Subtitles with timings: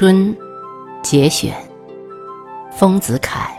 [0.00, 0.34] 春，
[1.02, 1.54] 节选，
[2.72, 3.50] 丰子恺。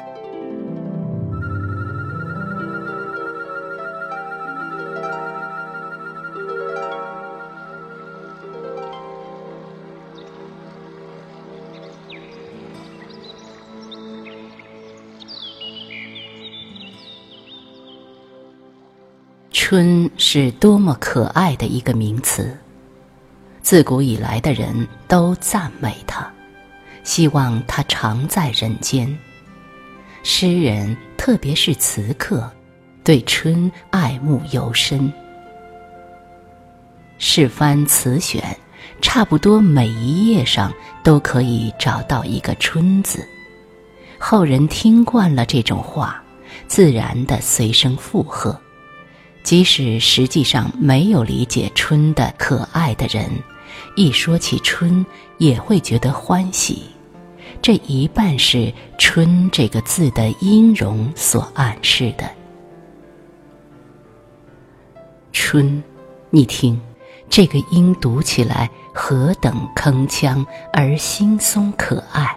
[19.52, 22.58] 春是多么可爱的一个名词。
[23.72, 26.30] 自古以来的人都赞美他，
[27.06, 29.18] 希望他常在人间。
[30.24, 32.52] 诗人，特别是词客，
[33.02, 35.10] 对春爱慕尤深。
[37.18, 38.44] 试翻词选，
[39.02, 40.70] 差不多每一页上
[41.02, 43.26] 都可以找到一个“春”字。
[44.20, 46.22] 后人听惯了这种话，
[46.68, 48.60] 自然的随声附和。
[49.44, 53.32] 即使实际上没有理解春的可爱的人，
[53.96, 55.06] 一说起春
[55.38, 56.84] 也会觉得欢喜。
[57.62, 62.30] 这一半是“春”这个字的音容所暗示的。
[65.32, 65.82] 春，
[66.30, 66.80] 你听，
[67.30, 72.36] 这个音读起来何等铿锵而轻松可爱。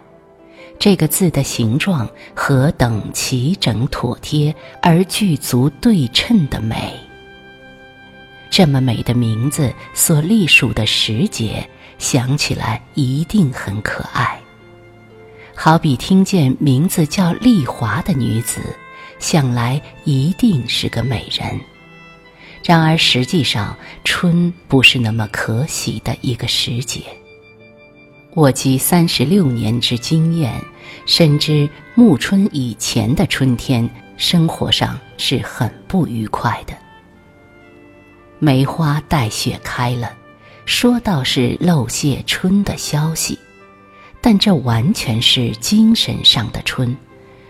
[0.79, 6.93] 这个字的形状何等齐整妥帖而具足对称的美！
[8.57, 14.41] 这么美的名字所隶属的时节，想起来一定很可爱。
[15.57, 18.61] 好比听见名字叫丽华的女子，
[19.19, 21.61] 想来一定是个美人。
[22.63, 27.01] 然而实际上，春不是那么可喜的一个时节。
[28.35, 30.55] 我积三十六年之经验，
[31.07, 36.84] 深知暮春以前的春天，生活上是很不愉快的。
[38.39, 40.13] 梅花带雪开了，
[40.67, 43.39] 说倒是漏谢春的消息，
[44.21, 46.97] 但这完全是精神上的春，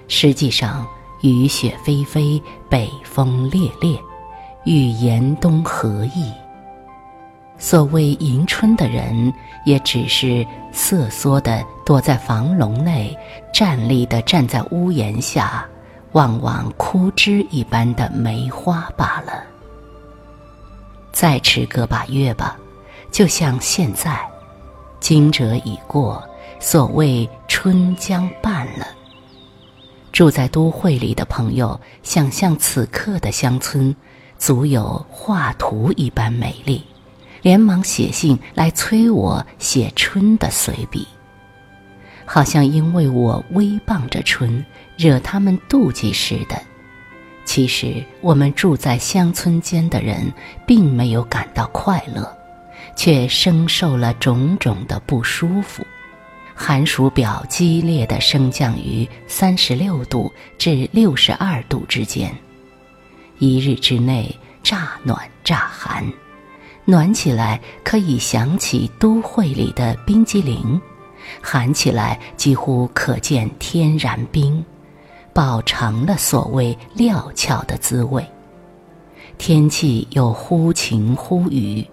[0.08, 0.86] 实际上
[1.22, 3.98] 雨雪霏霏，北风烈烈，
[4.64, 6.30] 与严冬何异？
[7.56, 9.32] 所谓迎春的人，
[9.64, 13.16] 也只是瑟缩的躲在房笼内，
[13.52, 15.64] 站立的站在屋檐下，
[16.12, 19.53] 望望枯枝一般的梅花罢了。
[21.14, 22.58] 再迟个把月吧，
[23.12, 24.18] 就像现在，
[24.98, 26.22] 惊蛰已过，
[26.58, 28.84] 所谓春将半了。
[30.10, 33.94] 住在都会里的朋友，想象此刻的乡村，
[34.38, 36.84] 足有画图一般美丽。
[37.42, 41.06] 连忙写信来催我写春的随笔，
[42.24, 44.64] 好像因为我微傍着春，
[44.96, 46.60] 惹他们妒忌似的。
[47.54, 50.34] 其实我们住在乡村间的人，
[50.66, 52.36] 并没有感到快乐，
[52.96, 55.86] 却深受了种种的不舒服。
[56.52, 62.34] 寒暑表激烈的升降于三十六度至六十二度之间，
[63.38, 66.04] 一日之内乍暖乍寒。
[66.84, 70.80] 暖起来可以想起都会里的冰激凌，
[71.40, 74.64] 寒起来几乎可见天然冰，
[75.34, 78.24] 饱尝了所谓料峭的滋味。
[79.36, 81.84] 天气又忽晴忽雨，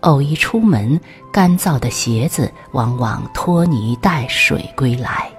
[0.00, 1.00] 偶一出门，
[1.32, 5.30] 干燥的鞋子往往拖泥带水归来。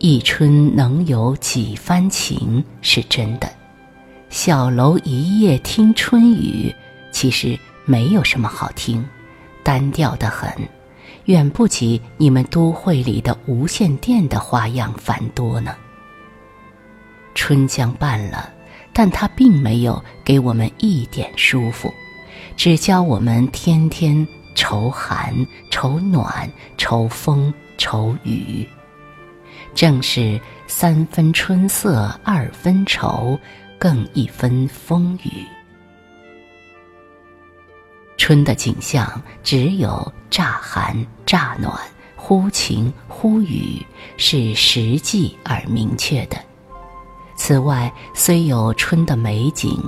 [0.00, 3.48] 一春能有几番情是真的。
[4.30, 6.74] 小楼一夜听春雨，
[7.12, 9.04] 其实没有什么好听，
[9.62, 10.52] 单调的很，
[11.28, 15.76] 远不及你们都会里的无线电的花样繁多呢。
[17.34, 18.50] 春将半了，
[18.94, 21.92] 但它并没有给我们一点舒服，
[22.56, 25.34] 只教我们天天愁寒、
[25.70, 28.66] 愁暖、愁风、愁雨。
[29.74, 33.38] 正是三分春色，二分愁。
[33.80, 35.46] 更一分风雨。
[38.28, 39.10] 春的景象
[39.42, 40.94] 只有乍寒
[41.24, 41.72] 乍暖、
[42.14, 43.82] 忽晴忽雨，
[44.18, 46.36] 是实际而明确的。
[47.36, 49.82] 此外，虽有春的美景，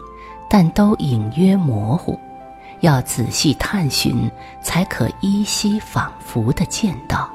[0.49, 2.19] 但都隐约模糊，
[2.81, 4.31] 要仔细探寻，
[4.63, 7.31] 才可依稀仿佛的见到。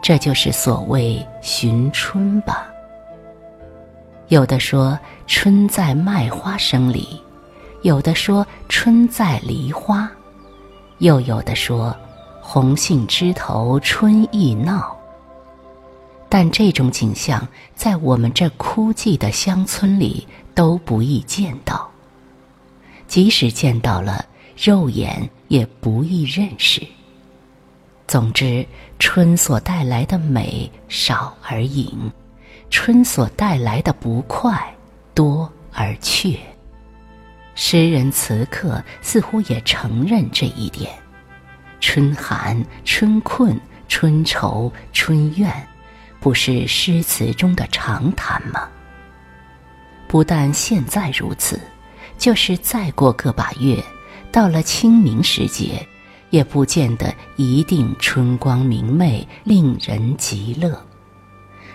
[0.00, 2.68] 这就是所谓寻春吧。
[4.28, 4.96] 有的说
[5.26, 7.20] 春在麦花生里，
[7.82, 10.10] 有的说春在梨花，
[10.98, 11.94] 又有的说
[12.40, 14.96] 红杏枝头春意闹。
[16.28, 21.90] 但这种景象在我们这枯寂的乡村里都不易见到，
[23.06, 24.24] 即使见到了，
[24.56, 26.80] 肉眼也不易认识。
[28.06, 28.64] 总之，
[28.98, 31.90] 春所带来的美少而隐，
[32.70, 34.72] 春所带来的不快
[35.14, 36.38] 多而却。
[37.54, 40.90] 诗人此刻似乎也承认这一点：
[41.80, 45.52] 春寒、春困、春愁、春怨，
[46.18, 48.68] 不是诗词中的常谈吗？
[50.08, 51.60] 不但现在如此，
[52.18, 53.82] 就是再过个把月，
[54.30, 55.86] 到了清明时节，
[56.30, 60.80] 也不见得一定春光明媚，令人极乐。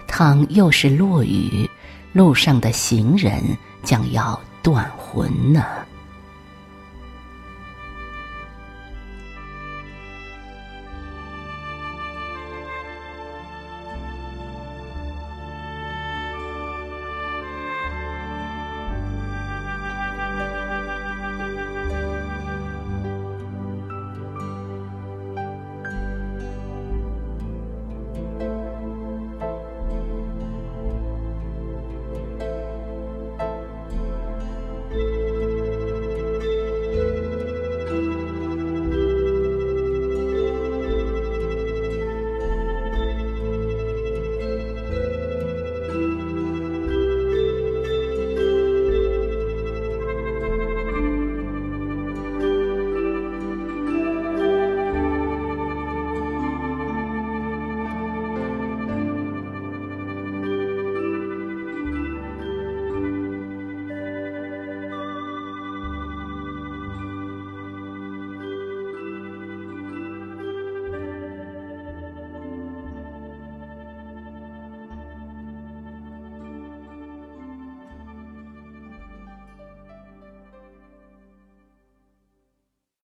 [0.08, 1.70] 倘又是落雨，
[2.14, 3.44] 路上的行人
[3.84, 4.40] 将要。
[4.68, 5.64] 断魂呢？